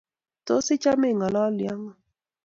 [0.45, 1.91] Tos, ichame ingololi ak ngo?